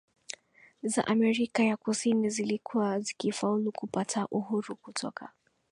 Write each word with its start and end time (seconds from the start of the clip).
za 0.83 1.07
Amerika 1.07 1.63
ya 1.63 1.77
Kusini 1.77 2.29
zilikuwa 2.29 2.99
zikifaulu 2.99 3.71
kupata 3.71 4.27
uhuru 4.31 4.75
kutoka 4.75 5.31